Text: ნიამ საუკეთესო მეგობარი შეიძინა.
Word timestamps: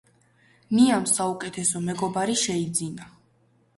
ნიამ 0.77 1.05
საუკეთესო 1.11 1.81
მეგობარი 1.91 2.39
შეიძინა. 2.47 3.11